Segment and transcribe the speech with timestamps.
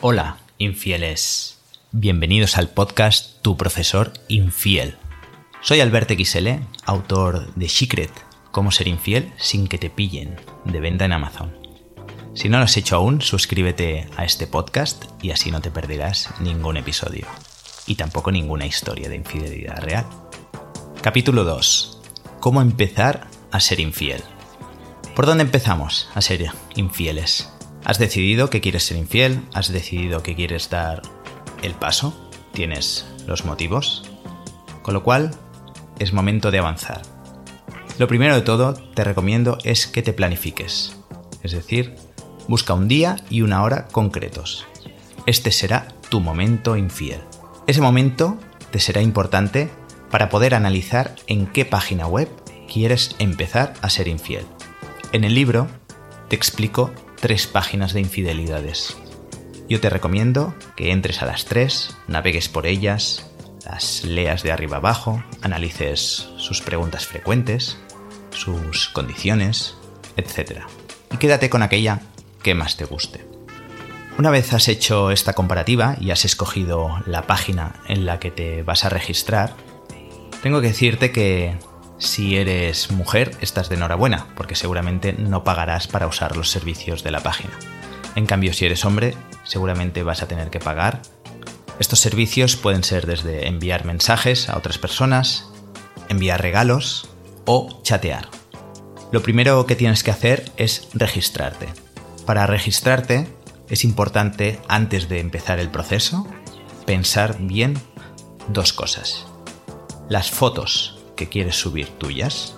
[0.00, 1.58] Hola, infieles.
[1.92, 4.96] Bienvenidos al podcast Tu profesor infiel.
[5.62, 6.48] Soy Alberto XL,
[6.84, 8.10] autor de Secret,
[8.50, 11.56] Cómo ser infiel sin que te pillen, de venta en Amazon.
[12.34, 16.28] Si no lo has hecho aún, suscríbete a este podcast y así no te perderás
[16.40, 17.26] ningún episodio.
[17.86, 20.06] Y tampoco ninguna historia de infidelidad real.
[21.00, 22.00] Capítulo 2.
[22.40, 24.22] ¿Cómo empezar a ser infiel?
[25.16, 27.53] ¿Por dónde empezamos a ser infieles?
[27.84, 31.02] Has decidido que quieres ser infiel, has decidido que quieres dar
[31.62, 34.10] el paso, tienes los motivos,
[34.82, 35.32] con lo cual
[35.98, 37.02] es momento de avanzar.
[37.98, 40.96] Lo primero de todo te recomiendo es que te planifiques,
[41.42, 41.94] es decir,
[42.48, 44.64] busca un día y una hora concretos.
[45.26, 47.20] Este será tu momento infiel.
[47.66, 48.38] Ese momento
[48.70, 49.68] te será importante
[50.10, 52.30] para poder analizar en qué página web
[52.72, 54.46] quieres empezar a ser infiel.
[55.12, 55.68] En el libro
[56.28, 56.90] te explico
[57.24, 58.98] tres páginas de infidelidades.
[59.66, 63.30] Yo te recomiendo que entres a las tres, navegues por ellas,
[63.64, 67.78] las leas de arriba abajo, analices sus preguntas frecuentes,
[68.28, 69.74] sus condiciones,
[70.18, 70.64] etc.
[71.12, 72.02] Y quédate con aquella
[72.42, 73.24] que más te guste.
[74.18, 78.62] Una vez has hecho esta comparativa y has escogido la página en la que te
[78.64, 79.54] vas a registrar,
[80.42, 81.56] tengo que decirte que
[82.04, 87.10] si eres mujer, estás de enhorabuena, porque seguramente no pagarás para usar los servicios de
[87.10, 87.50] la página.
[88.14, 91.02] En cambio, si eres hombre, seguramente vas a tener que pagar.
[91.78, 95.48] Estos servicios pueden ser desde enviar mensajes a otras personas,
[96.08, 97.08] enviar regalos
[97.46, 98.28] o chatear.
[99.10, 101.68] Lo primero que tienes que hacer es registrarte.
[102.26, 103.26] Para registrarte
[103.68, 106.26] es importante, antes de empezar el proceso,
[106.86, 107.80] pensar bien
[108.48, 109.26] dos cosas.
[110.08, 112.54] Las fotos que quieres subir tuyas.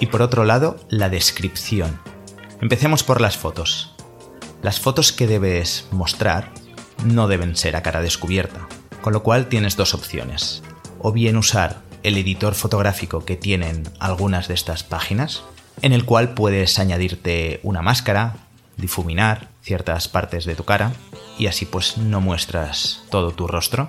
[0.00, 2.00] Y por otro lado, la descripción.
[2.60, 3.94] Empecemos por las fotos.
[4.62, 6.52] Las fotos que debes mostrar
[7.04, 8.68] no deben ser a cara descubierta,
[9.00, 10.62] con lo cual tienes dos opciones.
[10.98, 15.42] O bien usar el editor fotográfico que tienen algunas de estas páginas,
[15.80, 18.36] en el cual puedes añadirte una máscara,
[18.76, 20.92] difuminar ciertas partes de tu cara
[21.38, 23.88] y así pues no muestras todo tu rostro.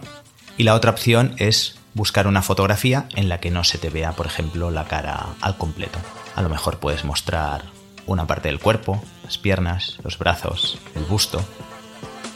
[0.57, 4.13] Y la otra opción es buscar una fotografía en la que no se te vea,
[4.13, 5.99] por ejemplo, la cara al completo.
[6.35, 7.63] A lo mejor puedes mostrar
[8.05, 11.43] una parte del cuerpo, las piernas, los brazos, el busto.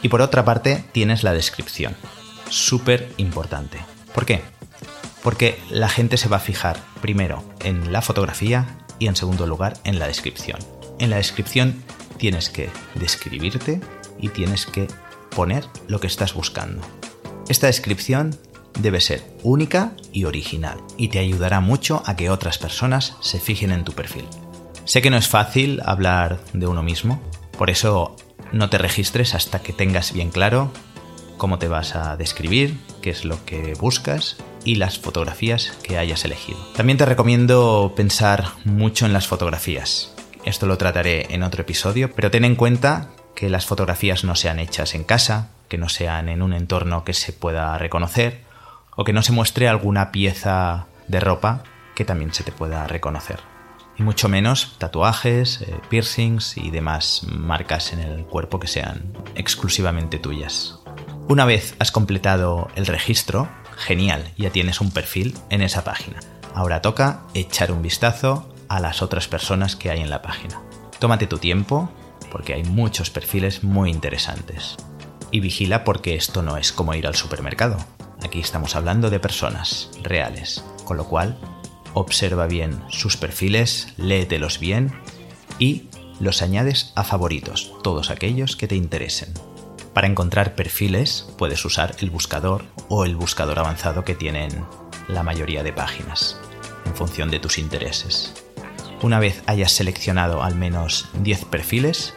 [0.02, 1.96] Y por otra parte tienes la descripción.
[2.48, 3.78] Súper importante.
[4.14, 4.42] ¿Por qué?
[5.22, 9.74] Porque la gente se va a fijar primero en la fotografía y en segundo lugar
[9.84, 10.58] en la descripción.
[10.98, 11.82] En la descripción
[12.16, 13.80] tienes que describirte
[14.18, 14.88] y tienes que
[15.34, 16.82] poner lo que estás buscando.
[17.48, 18.36] Esta descripción
[18.78, 23.70] debe ser única y original y te ayudará mucho a que otras personas se fijen
[23.70, 24.26] en tu perfil.
[24.84, 27.20] Sé que no es fácil hablar de uno mismo,
[27.58, 28.16] por eso
[28.52, 30.72] no te registres hasta que tengas bien claro
[31.36, 36.24] cómo te vas a describir, qué es lo que buscas y las fotografías que hayas
[36.24, 36.58] elegido.
[36.76, 40.14] También te recomiendo pensar mucho en las fotografías.
[40.44, 44.58] Esto lo trataré en otro episodio, pero ten en cuenta que las fotografías no sean
[44.58, 48.47] hechas en casa, que no sean en un entorno que se pueda reconocer
[48.98, 51.62] o que no se muestre alguna pieza de ropa
[51.94, 53.38] que también se te pueda reconocer.
[53.96, 60.18] Y mucho menos tatuajes, eh, piercings y demás marcas en el cuerpo que sean exclusivamente
[60.18, 60.80] tuyas.
[61.28, 66.18] Una vez has completado el registro, genial, ya tienes un perfil en esa página.
[66.52, 70.60] Ahora toca echar un vistazo a las otras personas que hay en la página.
[70.98, 71.88] Tómate tu tiempo,
[72.32, 74.76] porque hay muchos perfiles muy interesantes.
[75.30, 77.76] Y vigila porque esto no es como ir al supermercado.
[78.24, 81.38] Aquí estamos hablando de personas reales, con lo cual
[81.94, 84.92] observa bien sus perfiles, léetelos bien
[85.58, 85.88] y
[86.20, 89.32] los añades a favoritos, todos aquellos que te interesen.
[89.94, 94.50] Para encontrar perfiles puedes usar el buscador o el buscador avanzado que tienen
[95.08, 96.38] la mayoría de páginas,
[96.86, 98.34] en función de tus intereses.
[99.02, 102.14] Una vez hayas seleccionado al menos 10 perfiles,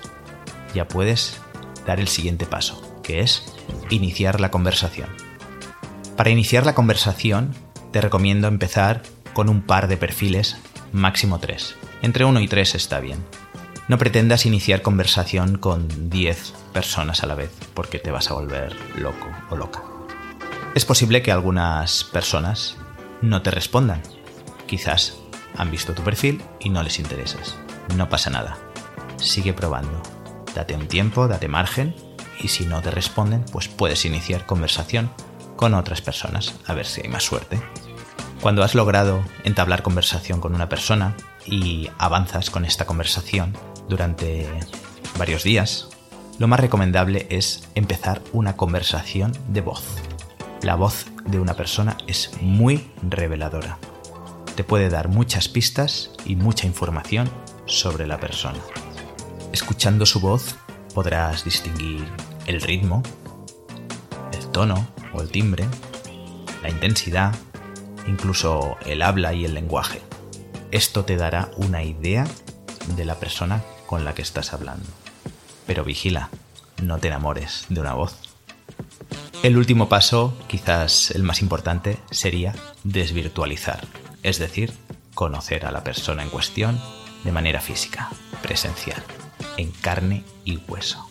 [0.73, 1.39] ya puedes
[1.85, 3.43] dar el siguiente paso, que es
[3.89, 5.30] iniciar la conversación.
[6.21, 7.55] Para iniciar la conversación,
[7.91, 9.01] te recomiendo empezar
[9.33, 10.55] con un par de perfiles,
[10.91, 11.75] máximo tres.
[12.03, 13.25] Entre uno y tres está bien.
[13.87, 18.75] No pretendas iniciar conversación con 10 personas a la vez, porque te vas a volver
[18.97, 19.81] loco o loca.
[20.75, 22.77] Es posible que algunas personas
[23.23, 24.03] no te respondan.
[24.67, 25.17] Quizás
[25.57, 27.57] han visto tu perfil y no les interesas.
[27.95, 28.59] No pasa nada.
[29.17, 30.03] Sigue probando.
[30.53, 31.95] Date un tiempo, date margen
[32.39, 35.09] y si no te responden, pues puedes iniciar conversación
[35.61, 37.61] con otras personas, a ver si hay más suerte.
[38.41, 41.15] Cuando has logrado entablar conversación con una persona
[41.45, 43.55] y avanzas con esta conversación
[43.87, 44.49] durante
[45.19, 45.89] varios días,
[46.39, 49.83] lo más recomendable es empezar una conversación de voz.
[50.63, 53.77] La voz de una persona es muy reveladora.
[54.55, 57.29] Te puede dar muchas pistas y mucha información
[57.67, 58.57] sobre la persona.
[59.51, 60.55] Escuchando su voz
[60.95, 62.07] podrás distinguir
[62.47, 63.03] el ritmo,
[64.33, 65.65] el tono o el timbre,
[66.61, 67.35] la intensidad,
[68.07, 70.01] incluso el habla y el lenguaje.
[70.71, 72.27] Esto te dará una idea
[72.95, 74.85] de la persona con la que estás hablando.
[75.67, 76.29] Pero vigila,
[76.81, 78.15] no te enamores de una voz.
[79.43, 82.53] El último paso, quizás el más importante, sería
[82.83, 83.87] desvirtualizar,
[84.23, 84.71] es decir,
[85.13, 86.79] conocer a la persona en cuestión
[87.23, 88.09] de manera física,
[88.41, 89.01] presencial,
[89.57, 91.07] en carne y hueso.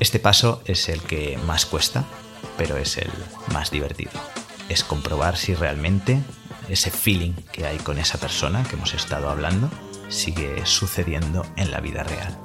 [0.00, 2.04] Este paso es el que más cuesta,
[2.60, 3.10] pero es el
[3.54, 4.10] más divertido.
[4.68, 6.20] Es comprobar si realmente
[6.68, 9.70] ese feeling que hay con esa persona que hemos estado hablando
[10.10, 12.38] sigue sucediendo en la vida real.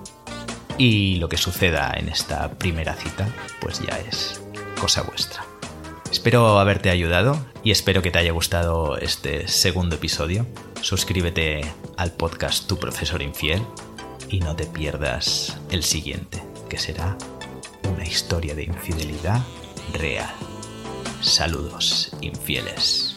[0.78, 3.28] Y lo que suceda en esta primera cita,
[3.60, 4.42] pues ya es
[4.80, 5.44] cosa vuestra.
[6.10, 10.48] Espero haberte ayudado y espero que te haya gustado este segundo episodio.
[10.80, 13.62] Suscríbete al podcast Tu Profesor Infiel
[14.30, 17.18] y no te pierdas el siguiente, que será
[17.84, 19.42] una historia de infidelidad
[19.94, 20.26] real.
[21.22, 23.15] Saludos, infieles.